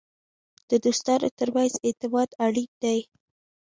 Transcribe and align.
د 0.69 0.71
دوستانو 0.85 1.27
ترمنځ 1.39 1.73
اعتماد 1.87 2.29
اړین 2.45 2.71
دی. 2.83 2.99